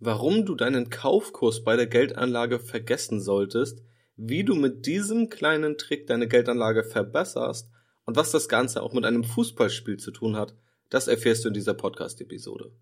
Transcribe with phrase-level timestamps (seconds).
[0.00, 3.82] warum du deinen Kaufkurs bei der Geldanlage vergessen solltest,
[4.16, 7.70] wie du mit diesem kleinen Trick deine Geldanlage verbesserst
[8.06, 10.54] und was das Ganze auch mit einem Fußballspiel zu tun hat,
[10.88, 12.72] das erfährst du in dieser Podcast-Episode.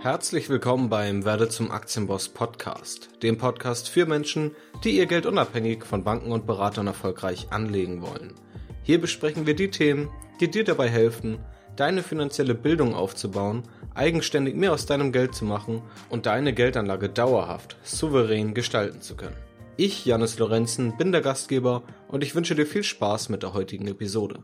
[0.00, 4.52] Herzlich willkommen beim Werde zum Aktienboss Podcast, dem Podcast für Menschen,
[4.84, 8.34] die ihr Geld unabhängig von Banken und Beratern erfolgreich anlegen wollen.
[8.84, 10.08] Hier besprechen wir die Themen,
[10.40, 11.38] die dir dabei helfen,
[11.76, 13.62] deine finanzielle Bildung aufzubauen,
[13.94, 19.36] eigenständig mehr aus deinem Geld zu machen und deine Geldanlage dauerhaft, souverän gestalten zu können.
[19.76, 23.86] Ich, Janis Lorenzen, bin der Gastgeber und ich wünsche dir viel Spaß mit der heutigen
[23.88, 24.42] Episode.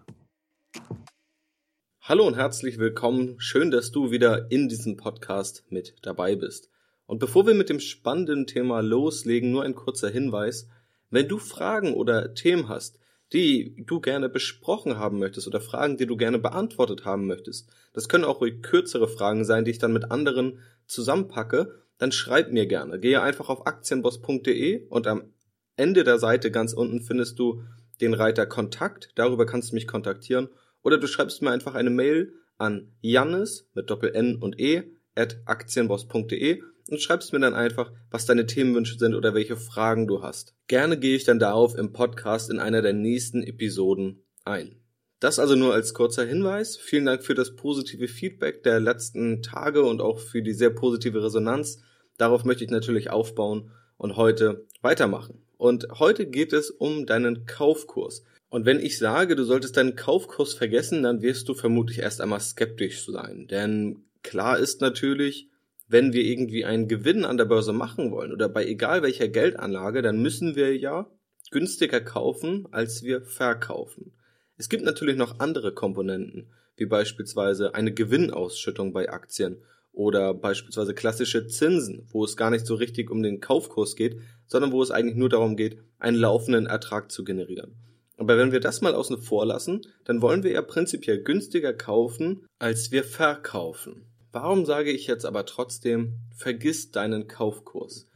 [2.03, 3.37] Hallo und herzlich willkommen.
[3.39, 6.69] Schön, dass du wieder in diesem Podcast mit dabei bist.
[7.07, 10.69] Und bevor wir mit dem spannenden Thema loslegen, nur ein kurzer Hinweis.
[11.11, 12.99] Wenn du Fragen oder Themen hast,
[13.33, 18.09] die du gerne besprochen haben möchtest oder Fragen, die du gerne beantwortet haben möchtest, das
[18.09, 22.67] können auch ruhig kürzere Fragen sein, die ich dann mit anderen zusammenpacke, dann schreib mir
[22.67, 22.99] gerne.
[22.99, 25.33] Gehe einfach auf aktienboss.de und am
[25.77, 27.63] Ende der Seite ganz unten findest du
[28.01, 29.11] den Reiter Kontakt.
[29.15, 30.49] Darüber kannst du mich kontaktieren.
[30.83, 34.83] Oder du schreibst mir einfach eine Mail an Jannis mit Doppel N und E
[35.15, 40.23] at aktienboss.de und schreibst mir dann einfach, was deine Themenwünsche sind oder welche Fragen du
[40.23, 40.55] hast.
[40.67, 44.77] Gerne gehe ich dann darauf im Podcast in einer der nächsten Episoden ein.
[45.21, 46.77] Das also nur als kurzer Hinweis.
[46.77, 51.23] Vielen Dank für das positive Feedback der letzten Tage und auch für die sehr positive
[51.23, 51.81] Resonanz.
[52.19, 55.45] Darauf möchte ich natürlich aufbauen und heute weitermachen.
[55.59, 58.25] Und heute geht es um deinen Kaufkurs.
[58.49, 62.41] Und wenn ich sage, du solltest deinen Kaufkurs vergessen, dann wirst du vermutlich erst einmal
[62.41, 63.47] skeptisch sein.
[63.47, 65.49] Denn klar ist natürlich,
[65.93, 70.01] wenn wir irgendwie einen Gewinn an der Börse machen wollen oder bei egal welcher Geldanlage,
[70.01, 71.07] dann müssen wir ja
[71.51, 74.13] günstiger kaufen, als wir verkaufen.
[74.57, 79.63] Es gibt natürlich noch andere Komponenten, wie beispielsweise eine Gewinnausschüttung bei Aktien
[79.93, 84.73] oder beispielsweise klassische Zinsen, wo es gar nicht so richtig um den Kaufkurs geht, sondern
[84.73, 87.77] wo es eigentlich nur darum geht, einen laufenden Ertrag zu generieren.
[88.17, 92.47] Aber wenn wir das mal außen vor lassen, dann wollen wir ja prinzipiell günstiger kaufen,
[92.59, 94.12] als wir verkaufen.
[94.33, 98.09] Warum sage ich jetzt aber trotzdem, vergiss deinen Kaufkurs?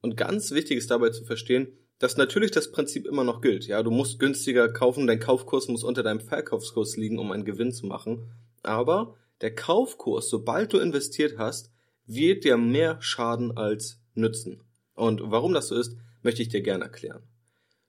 [0.00, 1.68] Und ganz wichtig ist dabei zu verstehen,
[1.98, 3.66] dass natürlich das Prinzip immer noch gilt.
[3.66, 7.72] Ja, du musst günstiger kaufen, dein Kaufkurs muss unter deinem Verkaufskurs liegen, um einen Gewinn
[7.72, 8.32] zu machen.
[8.62, 11.70] Aber der Kaufkurs, sobald du investiert hast,
[12.06, 14.62] wird dir mehr schaden als nützen.
[14.94, 17.22] Und warum das so ist, möchte ich dir gerne erklären.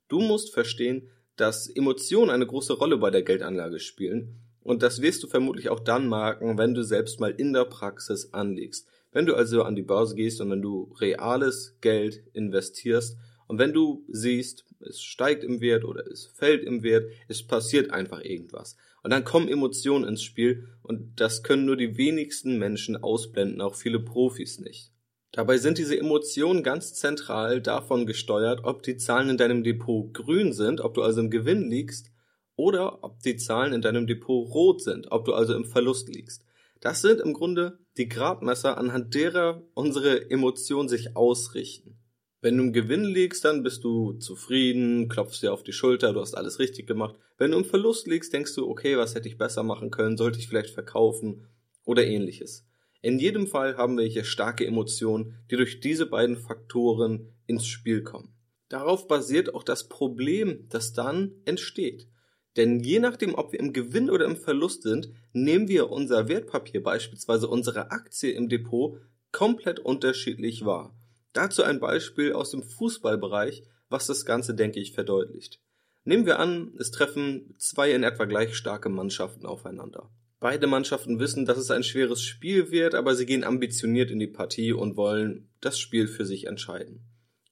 [0.09, 5.23] Du musst verstehen, dass Emotionen eine große Rolle bei der Geldanlage spielen und das wirst
[5.23, 8.87] du vermutlich auch dann merken, wenn du selbst mal in der Praxis anlegst.
[9.11, 13.73] Wenn du also an die Börse gehst und wenn du reales Geld investierst und wenn
[13.73, 18.77] du siehst, es steigt im Wert oder es fällt im Wert, es passiert einfach irgendwas.
[19.01, 23.73] Und dann kommen Emotionen ins Spiel und das können nur die wenigsten Menschen ausblenden, auch
[23.73, 24.91] viele Profis nicht.
[25.31, 30.53] Dabei sind diese Emotionen ganz zentral davon gesteuert, ob die Zahlen in deinem Depot grün
[30.53, 32.11] sind, ob du also im Gewinn liegst
[32.59, 36.43] oder ob die Zahlen in deinem Depot rot sind, ob du also im Verlust liegst.
[36.81, 41.97] Das sind im Grunde die Gradmesser, anhand derer unsere Emotionen sich ausrichten.
[42.41, 46.19] Wenn du im Gewinn liegst, dann bist du zufrieden, klopfst dir auf die Schulter, du
[46.19, 47.15] hast alles richtig gemacht.
[47.37, 50.39] Wenn du im Verlust liegst, denkst du, okay, was hätte ich besser machen können, sollte
[50.39, 51.47] ich vielleicht verkaufen
[51.85, 52.67] oder ähnliches.
[53.01, 58.03] In jedem Fall haben wir hier starke Emotionen, die durch diese beiden Faktoren ins Spiel
[58.03, 58.33] kommen.
[58.67, 62.09] Darauf basiert auch das Problem, das dann entsteht.
[62.57, 66.81] Denn je nachdem, ob wir im Gewinn oder im Verlust sind, nehmen wir unser Wertpapier,
[66.81, 68.99] beispielsweise unsere Aktie im Depot,
[69.31, 70.95] komplett unterschiedlich wahr.
[71.33, 75.61] Dazu ein Beispiel aus dem Fußballbereich, was das Ganze, denke ich, verdeutlicht.
[76.03, 80.09] Nehmen wir an, es treffen zwei in etwa gleich starke Mannschaften aufeinander.
[80.39, 84.27] Beide Mannschaften wissen, dass es ein schweres Spiel wird, aber sie gehen ambitioniert in die
[84.27, 87.08] Partie und wollen das Spiel für sich entscheiden.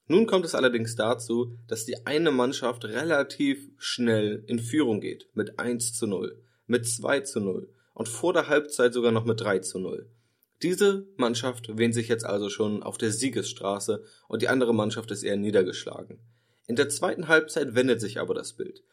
[0.08, 5.60] Nun kommt es allerdings dazu, dass die eine Mannschaft relativ schnell in Führung geht mit
[5.60, 9.60] 1 zu 0, mit 2 zu 0 und vor der Halbzeit sogar noch mit 3
[9.60, 10.10] zu 0.
[10.64, 15.24] Diese Mannschaft wähnt sich jetzt also schon auf der Siegesstraße und die andere Mannschaft ist
[15.24, 16.20] eher niedergeschlagen.
[16.68, 18.84] In der zweiten Halbzeit wendet sich aber das Bild.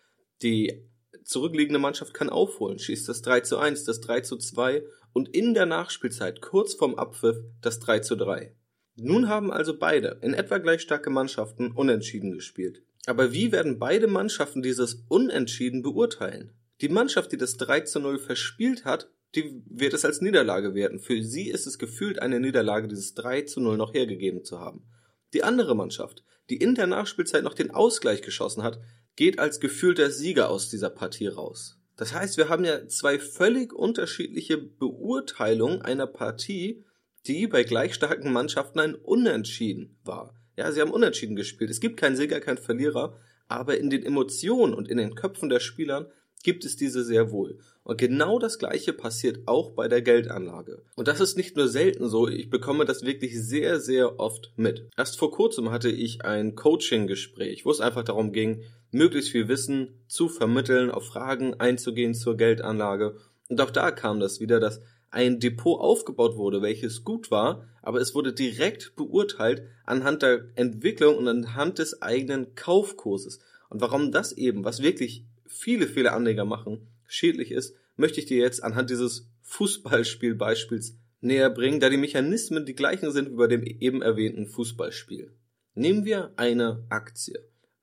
[0.42, 0.84] Die
[1.22, 5.54] zurückliegende Mannschaft kann aufholen, schießt das 3 zu 1, das 3 zu 2 und in
[5.54, 8.54] der Nachspielzeit kurz vorm Abpfiff das 3 zu 3.
[8.96, 12.82] Nun haben also beide, in etwa gleich starke Mannschaften, unentschieden gespielt.
[13.06, 16.52] Aber wie werden beide Mannschaften dieses Unentschieden beurteilen?
[16.80, 21.00] Die Mannschaft, die das 3 zu 0 verspielt hat, die wird es als Niederlage werten.
[21.00, 24.84] Für sie ist es gefühlt eine Niederlage, dieses 3 zu 0 noch hergegeben zu haben.
[25.32, 28.78] Die andere Mannschaft, die in der Nachspielzeit noch den Ausgleich geschossen hat,
[29.16, 31.78] geht als gefühlter Sieger aus dieser Partie raus.
[31.96, 36.84] Das heißt, wir haben ja zwei völlig unterschiedliche Beurteilungen einer Partie,
[37.26, 40.34] die bei gleich starken Mannschaften ein Unentschieden war.
[40.56, 41.70] Ja, sie haben Unentschieden gespielt.
[41.70, 43.18] Es gibt keinen Sieger, keinen Verlierer,
[43.48, 46.06] aber in den Emotionen und in den Köpfen der Spielern
[46.44, 47.58] gibt es diese sehr wohl.
[47.82, 50.82] Und genau das gleiche passiert auch bei der Geldanlage.
[50.94, 54.88] Und das ist nicht nur selten so, ich bekomme das wirklich sehr, sehr oft mit.
[54.96, 60.04] Erst vor kurzem hatte ich ein Coaching-Gespräch, wo es einfach darum ging, möglichst viel Wissen
[60.06, 63.16] zu vermitteln, auf Fragen einzugehen zur Geldanlage.
[63.48, 64.80] Und auch da kam das wieder, dass
[65.14, 71.16] ein Depot aufgebaut wurde, welches gut war, aber es wurde direkt beurteilt anhand der Entwicklung
[71.16, 73.38] und anhand des eigenen Kaufkurses.
[73.70, 78.38] Und warum das eben, was wirklich viele, viele Anleger machen, schädlich ist, möchte ich dir
[78.38, 83.62] jetzt anhand dieses Fußballspielbeispiels näher bringen, da die Mechanismen die gleichen sind wie bei dem
[83.62, 85.32] eben erwähnten Fußballspiel.
[85.74, 87.38] Nehmen wir eine Aktie,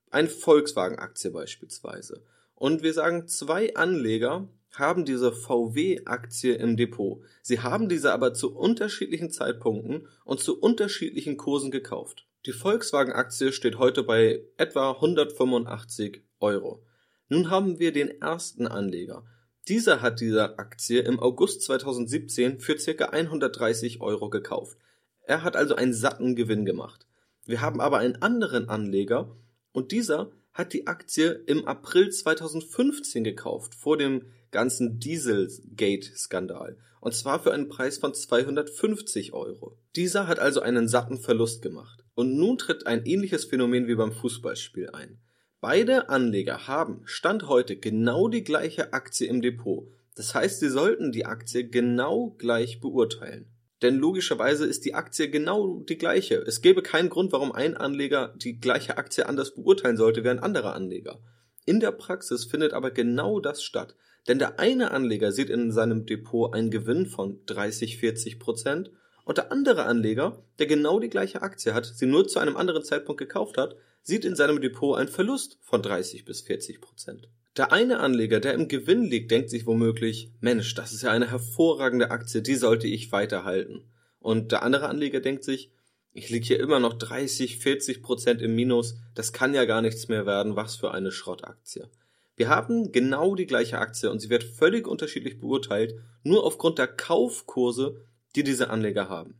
[0.09, 2.23] eine Volkswagen-Aktie beispielsweise,
[2.55, 7.21] und wir sagen, zwei Anleger haben diese VW-Aktie im Depot.
[7.41, 12.27] Sie haben diese aber zu unterschiedlichen Zeitpunkten und zu unterschiedlichen Kursen gekauft.
[12.45, 16.83] Die Volkswagen-Aktie steht heute bei etwa 185 Euro.
[17.27, 19.25] Nun haben wir den ersten Anleger.
[19.67, 23.05] Dieser hat diese Aktie im August 2017 für ca.
[23.05, 24.77] 130 Euro gekauft.
[25.23, 27.05] Er hat also einen satten Gewinn gemacht.
[27.45, 29.35] Wir haben aber einen anderen Anleger
[29.71, 36.77] und dieser hat die Aktie im April 2015 gekauft, vor dem ganzen Dieselgate-Skandal.
[36.99, 39.77] Und zwar für einen Preis von 250 Euro.
[39.95, 42.03] Dieser hat also einen satten Verlust gemacht.
[42.13, 45.19] Und nun tritt ein ähnliches Phänomen wie beim Fußballspiel ein.
[45.61, 49.87] Beide Anleger haben Stand heute genau die gleiche Aktie im Depot.
[50.15, 53.47] Das heißt, sie sollten die Aktie genau gleich beurteilen.
[53.81, 56.35] Denn logischerweise ist die Aktie genau die gleiche.
[56.35, 60.39] Es gäbe keinen Grund, warum ein Anleger die gleiche Aktie anders beurteilen sollte wie ein
[60.39, 61.19] anderer Anleger.
[61.65, 63.95] In der Praxis findet aber genau das statt.
[64.27, 68.91] Denn der eine Anleger sieht in seinem Depot einen Gewinn von 30, 40 Prozent
[69.25, 72.83] und der andere Anleger, der genau die gleiche Aktie hat, sie nur zu einem anderen
[72.83, 77.29] Zeitpunkt gekauft hat, sieht in seinem Depot einen Verlust von 30 bis 40 Prozent.
[77.57, 81.29] Der eine Anleger, der im Gewinn liegt, denkt sich womöglich, Mensch, das ist ja eine
[81.29, 83.91] hervorragende Aktie, die sollte ich weiterhalten.
[84.19, 85.71] Und der andere Anleger denkt sich,
[86.13, 90.07] ich liege hier immer noch 30, 40 Prozent im Minus, das kann ja gar nichts
[90.07, 91.89] mehr werden, was für eine Schrottaktie.
[92.35, 96.87] Wir haben genau die gleiche Aktie und sie wird völlig unterschiedlich beurteilt, nur aufgrund der
[96.87, 98.05] Kaufkurse,
[98.35, 99.39] die diese Anleger haben.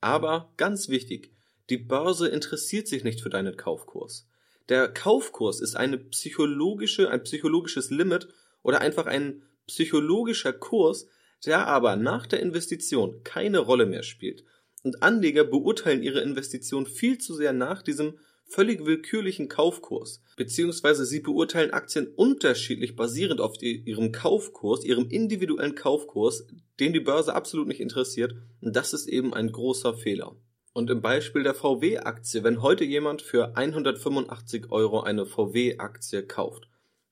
[0.00, 1.32] Aber ganz wichtig,
[1.70, 4.26] die Börse interessiert sich nicht für deinen Kaufkurs.
[4.68, 8.28] Der Kaufkurs ist eine psychologische, ein psychologisches Limit
[8.62, 11.06] oder einfach ein psychologischer Kurs,
[11.44, 14.44] der aber nach der Investition keine Rolle mehr spielt.
[14.82, 18.18] Und Anleger beurteilen ihre Investition viel zu sehr nach diesem
[18.48, 25.74] völlig willkürlichen Kaufkurs, beziehungsweise sie beurteilen Aktien unterschiedlich basierend auf die, ihrem Kaufkurs, ihrem individuellen
[25.74, 26.46] Kaufkurs,
[26.80, 28.34] den die Börse absolut nicht interessiert.
[28.60, 30.36] Und das ist eben ein großer Fehler.
[30.72, 36.68] Und im Beispiel der VW-Aktie, wenn heute jemand für 185 Euro eine VW-Aktie kauft,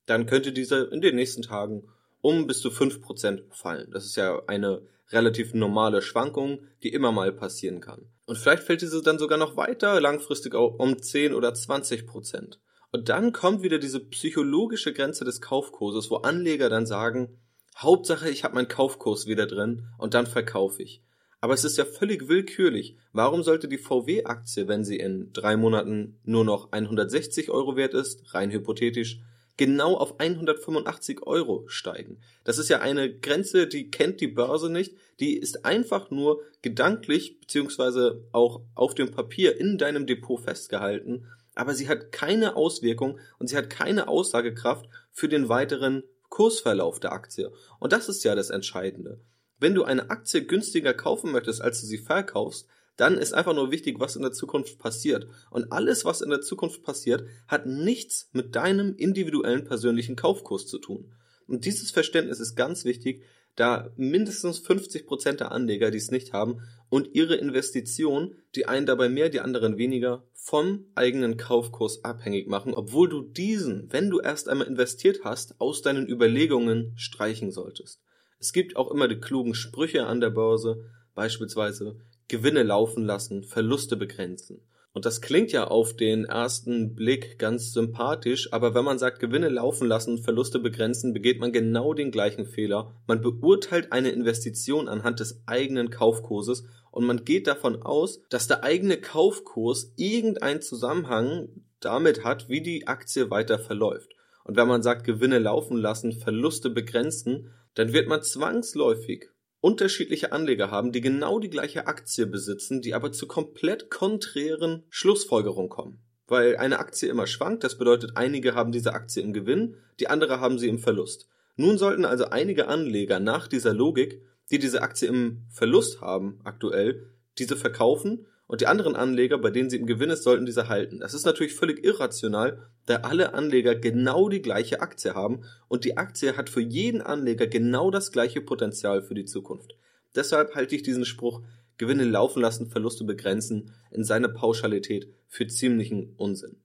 [0.07, 1.85] dann könnte diese in den nächsten Tagen
[2.21, 3.91] um bis zu 5% fallen.
[3.93, 8.11] Das ist ja eine relativ normale Schwankung, die immer mal passieren kann.
[8.27, 12.59] Und vielleicht fällt diese dann sogar noch weiter langfristig um 10 oder 20%
[12.93, 17.39] Und dann kommt wieder diese psychologische Grenze des Kaufkurses, wo Anleger dann sagen,
[17.79, 21.03] Hauptsache ich habe meinen Kaufkurs wieder drin und dann verkaufe ich.
[21.41, 22.97] Aber es ist ja völlig willkürlich.
[23.13, 28.35] Warum sollte die VW-Aktie, wenn sie in drei Monaten nur noch 160 Euro wert ist,
[28.35, 29.21] rein hypothetisch,
[29.57, 32.21] genau auf 185 Euro steigen?
[32.45, 34.97] Das ist ja eine Grenze, die kennt die Börse nicht.
[35.21, 41.27] Die ist einfach nur gedanklich beziehungsweise auch auf dem Papier in deinem Depot festgehalten.
[41.55, 47.13] Aber sie hat keine Auswirkung und sie hat keine Aussagekraft für den weiteren Kursverlauf der
[47.13, 47.51] Aktie.
[47.81, 49.21] Und das ist ja das Entscheidende.
[49.59, 53.71] Wenn du eine Aktie günstiger kaufen möchtest, als du sie verkaufst, dann ist einfach nur
[53.71, 55.27] wichtig, was in der Zukunft passiert.
[55.51, 60.79] Und alles, was in der Zukunft passiert, hat nichts mit deinem individuellen persönlichen Kaufkurs zu
[60.79, 61.13] tun.
[61.47, 63.23] Und dieses Verständnis ist ganz wichtig,
[63.55, 66.61] da mindestens 50 Prozent der Anleger dies nicht haben
[66.91, 72.75] und ihre Investition, die einen dabei mehr, die anderen weniger, vom eigenen Kaufkurs abhängig machen,
[72.75, 78.01] obwohl du diesen, wenn du erst einmal investiert hast, aus deinen Überlegungen streichen solltest.
[78.39, 80.85] Es gibt auch immer die klugen Sprüche an der Börse,
[81.15, 81.97] beispielsweise
[82.29, 84.61] Gewinne laufen lassen, Verluste begrenzen.
[84.93, 89.51] Und das klingt ja auf den ersten Blick ganz sympathisch, aber wenn man sagt, Gewinne
[89.51, 92.95] laufen lassen, Verluste begrenzen, begeht man genau den gleichen Fehler.
[93.07, 98.65] Man beurteilt eine Investition anhand des eigenen Kaufkurses und man geht davon aus, dass der
[98.65, 104.17] eigene Kaufkurs irgendeinen Zusammenhang damit hat, wie die Aktie weiter verläuft.
[104.45, 109.29] Und wenn man sagt, Gewinne laufen lassen, Verluste begrenzen, dann wird man zwangsläufig
[109.61, 115.71] unterschiedliche Anleger haben, die genau die gleiche Aktie besitzen, die aber zu komplett konträren Schlussfolgerungen
[115.71, 115.99] kommen.
[116.29, 120.41] Weil eine Aktie immer schwankt, das bedeutet, einige haben diese Aktie im Gewinn, die andere
[120.41, 121.29] haben sie im Verlust.
[121.57, 124.21] Nun sollten also einige Anleger nach dieser Logik,
[124.51, 129.71] die diese Aktie im Verlust haben aktuell, diese verkaufen und die anderen Anleger, bei denen
[129.71, 131.01] sie im Gewinn ist, sollten diese halten.
[131.01, 135.97] Das ist natürlich völlig irrational, da alle Anleger genau die gleiche Aktie haben und die
[135.97, 139.77] Aktie hat für jeden Anleger genau das gleiche Potenzial für die Zukunft.
[140.15, 141.43] Deshalb halte ich diesen Spruch
[141.79, 146.57] Gewinne laufen lassen, Verluste begrenzen in seiner Pauschalität für ziemlichen Unsinn.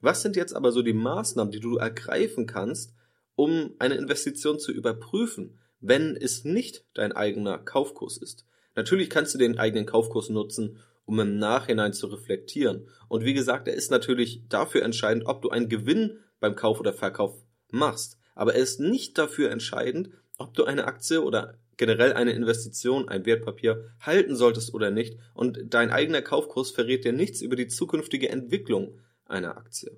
[0.00, 2.94] Was sind jetzt aber so die Maßnahmen, die du ergreifen kannst,
[3.34, 8.44] um eine Investition zu überprüfen, wenn es nicht dein eigener Kaufkurs ist?
[8.74, 12.88] Natürlich kannst du den eigenen Kaufkurs nutzen, um im Nachhinein zu reflektieren.
[13.08, 16.92] Und wie gesagt, er ist natürlich dafür entscheidend, ob du einen Gewinn beim Kauf oder
[16.92, 17.34] Verkauf
[17.70, 18.18] machst.
[18.34, 23.26] Aber er ist nicht dafür entscheidend, ob du eine Aktie oder generell eine Investition, ein
[23.26, 25.18] Wertpapier halten solltest oder nicht.
[25.34, 29.90] Und dein eigener Kaufkurs verrät dir nichts über die zukünftige Entwicklung einer Aktie.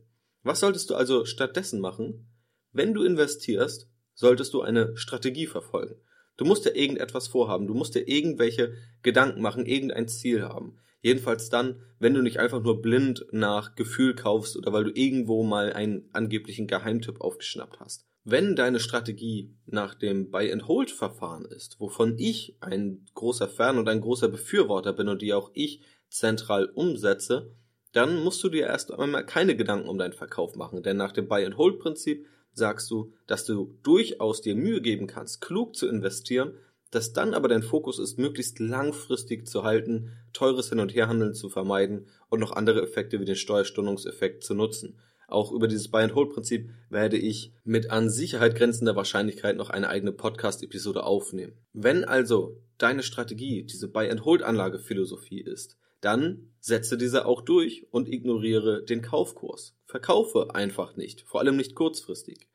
[0.42, 2.28] Was solltest du also stattdessen machen?
[2.72, 5.96] Wenn du investierst, solltest du eine Strategie verfolgen.
[6.36, 10.78] Du musst ja irgendetwas vorhaben, du musst dir irgendwelche Gedanken machen, irgendein Ziel haben.
[11.04, 15.42] Jedenfalls dann, wenn du nicht einfach nur blind nach Gefühl kaufst oder weil du irgendwo
[15.42, 18.06] mal einen angeblichen Geheimtipp aufgeschnappt hast.
[18.24, 24.28] Wenn deine Strategie nach dem Buy-and-Hold-Verfahren ist, wovon ich ein großer Fan und ein großer
[24.28, 27.54] Befürworter bin und die auch ich zentral umsetze,
[27.92, 31.28] dann musst du dir erst einmal keine Gedanken um deinen Verkauf machen, denn nach dem
[31.28, 36.54] Buy-and-Hold-Prinzip sagst du, dass du durchaus dir Mühe geben kannst, klug zu investieren,
[36.94, 41.48] dass dann aber dein Fokus ist, möglichst langfristig zu halten, teures Hin- und Herhandeln zu
[41.48, 44.98] vermeiden und noch andere Effekte wie den Steuerstundungseffekt zu nutzen.
[45.26, 51.02] Auch über dieses Buy-and-Hold-Prinzip werde ich mit an Sicherheit grenzender Wahrscheinlichkeit noch eine eigene Podcast-Episode
[51.02, 51.54] aufnehmen.
[51.72, 59.02] Wenn also deine Strategie diese Buy-and-Hold-Anlagephilosophie ist, dann setze diese auch durch und ignoriere den
[59.02, 59.74] Kaufkurs.
[59.86, 62.46] Verkaufe einfach nicht, vor allem nicht kurzfristig.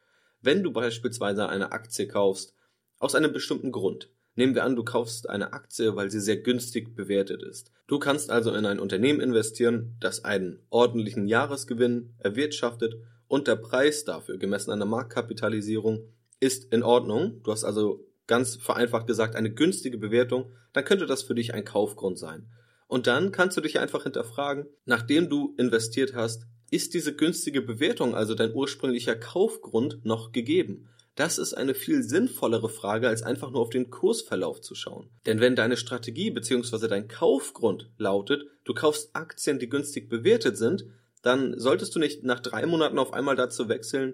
[0.42, 2.54] Wenn du beispielsweise eine Aktie kaufst,
[3.00, 6.96] aus einem bestimmten Grund, Nehmen wir an, du kaufst eine Aktie, weil sie sehr günstig
[6.96, 7.74] bewertet ist.
[7.88, 12.96] Du kannst also in ein Unternehmen investieren, das einen ordentlichen Jahresgewinn erwirtschaftet
[13.28, 16.06] und der Preis dafür, gemessen an der Marktkapitalisierung,
[16.40, 17.42] ist in Ordnung.
[17.44, 21.66] Du hast also ganz vereinfacht gesagt eine günstige Bewertung, dann könnte das für dich ein
[21.66, 22.48] Kaufgrund sein.
[22.88, 28.16] Und dann kannst du dich einfach hinterfragen, nachdem du investiert hast, ist diese günstige Bewertung,
[28.16, 30.88] also dein ursprünglicher Kaufgrund, noch gegeben?
[31.20, 35.10] Das ist eine viel sinnvollere Frage, als einfach nur auf den Kursverlauf zu schauen.
[35.26, 36.88] Denn wenn deine Strategie bzw.
[36.88, 40.86] dein Kaufgrund lautet, du kaufst Aktien, die günstig bewertet sind,
[41.22, 44.14] dann solltest du nicht nach drei Monaten auf einmal dazu wechseln,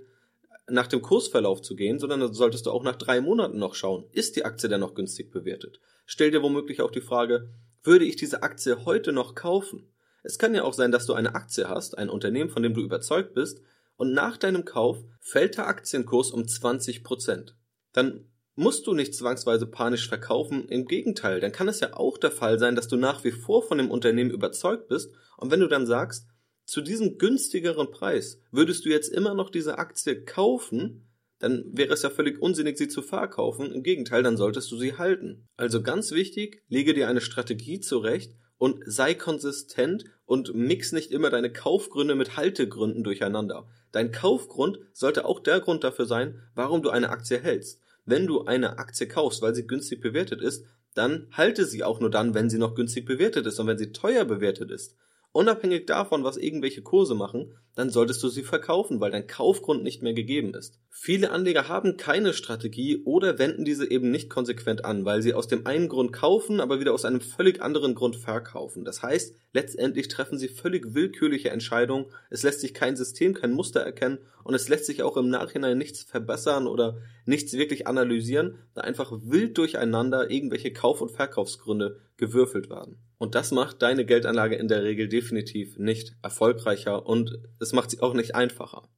[0.67, 4.35] nach dem Kursverlauf zu gehen, sondern solltest du auch nach drei Monaten noch schauen, ist
[4.35, 5.79] die Aktie denn noch günstig bewertet?
[6.07, 7.49] Stell dir womöglich auch die Frage,
[7.83, 9.91] würde ich diese Aktie heute noch kaufen?
[10.23, 12.81] Es kann ja auch sein, dass du eine Aktie hast, ein Unternehmen, von dem du
[12.81, 13.61] überzeugt bist,
[13.97, 17.55] und nach deinem Kauf fällt der Aktienkurs um 20 Prozent.
[17.93, 18.25] Dann
[18.55, 22.57] musst du nicht zwangsweise panisch verkaufen, im Gegenteil, dann kann es ja auch der Fall
[22.59, 25.85] sein, dass du nach wie vor von dem Unternehmen überzeugt bist und wenn du dann
[25.85, 26.27] sagst,
[26.65, 31.07] zu diesem günstigeren Preis würdest du jetzt immer noch diese Aktie kaufen,
[31.39, 33.71] dann wäre es ja völlig unsinnig, sie zu verkaufen.
[33.71, 35.47] Im Gegenteil, dann solltest du sie halten.
[35.57, 41.29] Also ganz wichtig, lege dir eine Strategie zurecht und sei konsistent und mix nicht immer
[41.29, 43.67] deine Kaufgründe mit Haltegründen durcheinander.
[43.91, 47.81] Dein Kaufgrund sollte auch der Grund dafür sein, warum du eine Aktie hältst.
[48.05, 52.09] Wenn du eine Aktie kaufst, weil sie günstig bewertet ist, dann halte sie auch nur
[52.09, 54.95] dann, wenn sie noch günstig bewertet ist und wenn sie teuer bewertet ist.
[55.35, 60.01] Unabhängig davon, was irgendwelche Kurse machen, dann solltest du sie verkaufen, weil dein Kaufgrund nicht
[60.01, 60.79] mehr gegeben ist.
[60.89, 65.49] Viele Anleger haben keine Strategie oder wenden diese eben nicht konsequent an, weil sie aus
[65.49, 68.85] dem einen Grund kaufen, aber wieder aus einem völlig anderen Grund verkaufen.
[68.85, 73.81] Das heißt, letztendlich treffen sie völlig willkürliche Entscheidungen, es lässt sich kein System, kein Muster
[73.81, 78.83] erkennen und es lässt sich auch im Nachhinein nichts verbessern oder nichts wirklich analysieren, da
[78.83, 82.99] einfach wild durcheinander irgendwelche Kauf- und Verkaufsgründe gewürfelt werden.
[83.17, 88.01] Und das macht deine Geldanlage in der Regel definitiv nicht erfolgreicher und es macht sie
[88.01, 88.89] auch nicht einfacher.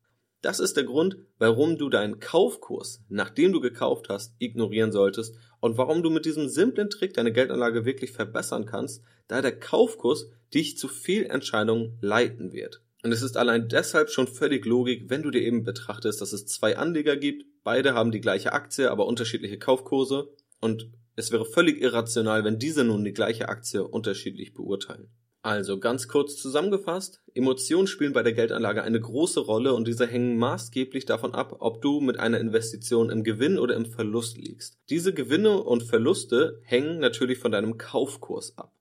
[0.42, 5.78] Das ist der Grund, warum du deinen Kaufkurs, nachdem du gekauft hast, ignorieren solltest und
[5.78, 10.78] warum du mit diesem simplen Trick deine Geldanlage wirklich verbessern kannst, da der Kaufkurs dich
[10.78, 12.82] zu Fehlentscheidungen leiten wird.
[13.04, 16.46] Und es ist allein deshalb schon völlig logisch, wenn du dir eben betrachtest, dass es
[16.46, 20.30] zwei Anleger gibt, beide haben die gleiche Aktie, aber unterschiedliche Kaufkurse
[20.62, 25.10] und es wäre völlig irrational, wenn diese nun die gleiche Aktie unterschiedlich beurteilen.
[25.42, 30.38] Also ganz kurz zusammengefasst, Emotionen spielen bei der Geldanlage eine große Rolle und diese hängen
[30.38, 34.78] maßgeblich davon ab, ob du mit einer Investition im Gewinn oder im Verlust liegst.
[34.90, 38.74] Diese Gewinne und Verluste hängen natürlich von deinem Kaufkurs ab.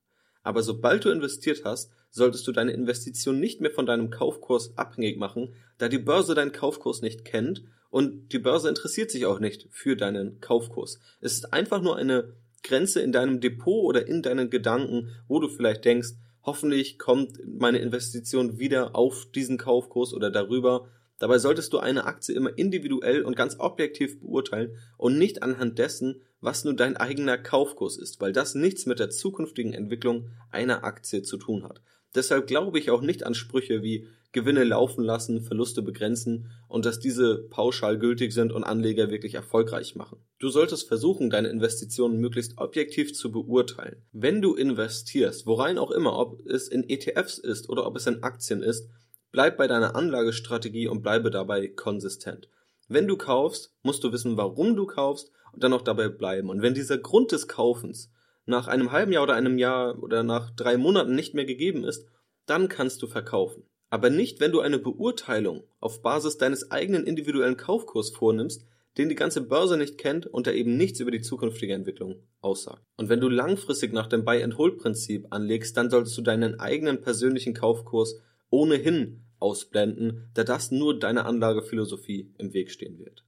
[0.43, 5.19] Aber sobald du investiert hast, solltest du deine Investition nicht mehr von deinem Kaufkurs abhängig
[5.19, 7.65] machen, da die Börse deinen Kaufkurs nicht kennt
[7.97, 11.01] und die Börse interessiert sich auch nicht für deinen Kaufkurs.
[11.23, 15.49] Es ist einfach nur eine Grenze in deinem Depot oder in deinen Gedanken, wo du
[15.49, 16.11] vielleicht denkst,
[16.47, 20.89] Hoffentlich kommt meine Investition wieder auf diesen Kaufkurs oder darüber.
[21.19, 26.23] Dabei solltest du eine Aktie immer individuell und ganz objektiv beurteilen und nicht anhand dessen,
[26.47, 31.23] was nur dein eigener Kaufkurs ist, weil das nichts mit der zukünftigen Entwicklung einer Aktie
[31.23, 31.83] zu tun hat.
[32.15, 37.01] Deshalb glaube ich auch nicht an Sprüche wie Gewinne laufen lassen, Verluste begrenzen und dass
[37.01, 40.19] diese pauschal gültig sind und Anleger wirklich erfolgreich machen.
[40.39, 44.05] Du solltest versuchen, deine Investitionen möglichst objektiv zu beurteilen.
[44.13, 48.23] Wenn du investierst, worein auch immer, ob es in ETFs ist oder ob es in
[48.23, 48.89] Aktien ist,
[49.33, 52.49] bleib bei deiner Anlagestrategie und bleibe dabei konsistent.
[52.89, 56.51] Wenn du kaufst, musst du wissen, warum du kaufst und dann auch dabei bleiben.
[56.51, 58.13] Und wenn dieser Grund des Kaufens
[58.45, 62.07] nach einem halben Jahr oder einem Jahr oder nach drei Monaten nicht mehr gegeben ist,
[62.47, 67.57] dann kannst du verkaufen aber nicht, wenn du eine Beurteilung auf Basis deines eigenen individuellen
[67.57, 68.67] Kaufkurs vornimmst,
[68.99, 72.83] den die ganze Börse nicht kennt und der eben nichts über die zukünftige Entwicklung aussagt.
[72.97, 78.21] Und wenn du langfristig nach dem Buy-and-Hold-Prinzip anlegst, dann solltest du deinen eigenen persönlichen Kaufkurs
[78.49, 83.25] ohnehin ausblenden, da das nur deiner Anlagephilosophie im Weg stehen wird.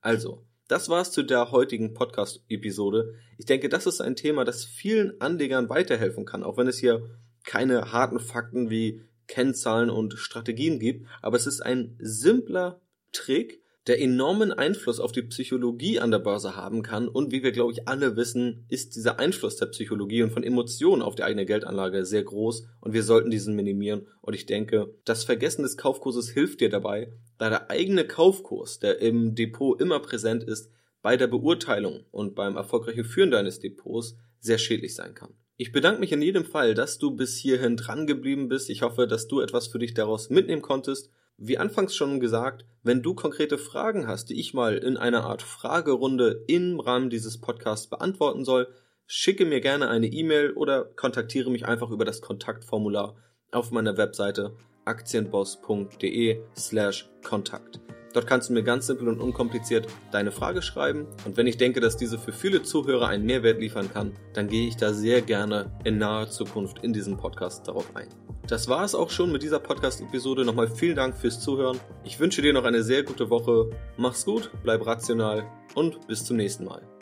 [0.00, 3.14] Also, das war's zu der heutigen Podcast-Episode.
[3.38, 7.08] Ich denke, das ist ein Thema, das vielen Anlegern weiterhelfen kann, auch wenn es hier
[7.44, 12.80] keine harten Fakten wie Kennzahlen und Strategien gibt, aber es ist ein simpler
[13.12, 17.52] Trick, der enormen Einfluss auf die Psychologie an der Börse haben kann und wie wir
[17.52, 21.44] glaube ich alle wissen, ist dieser Einfluss der Psychologie und von Emotionen auf die eigene
[21.44, 26.30] Geldanlage sehr groß und wir sollten diesen minimieren und ich denke, das Vergessen des Kaufkurses
[26.30, 30.70] hilft dir dabei, da der eigene Kaufkurs, der im Depot immer präsent ist,
[31.02, 35.34] bei der Beurteilung und beim erfolgreichen Führen deines Depots sehr schädlich sein kann.
[35.56, 38.70] Ich bedanke mich in jedem Fall, dass du bis hierhin dran geblieben bist.
[38.70, 41.10] Ich hoffe, dass du etwas für dich daraus mitnehmen konntest.
[41.36, 45.42] Wie anfangs schon gesagt, wenn du konkrete Fragen hast, die ich mal in einer Art
[45.42, 48.68] Fragerunde im Rahmen dieses Podcasts beantworten soll,
[49.06, 53.16] schicke mir gerne eine E-Mail oder kontaktiere mich einfach über das Kontaktformular
[53.50, 57.80] auf meiner Webseite aktienboss.de slash Kontakt.
[58.14, 61.80] Dort kannst du mir ganz simpel und unkompliziert deine Frage schreiben und wenn ich denke,
[61.80, 65.72] dass diese für viele Zuhörer einen Mehrwert liefern kann, dann gehe ich da sehr gerne
[65.84, 68.08] in naher Zukunft in diesem Podcast darauf ein.
[68.46, 70.44] Das war es auch schon mit dieser Podcast-Episode.
[70.44, 71.80] Nochmal vielen Dank fürs Zuhören.
[72.04, 73.70] Ich wünsche dir noch eine sehr gute Woche.
[73.96, 76.93] Mach's gut, bleib rational und bis zum nächsten Mal.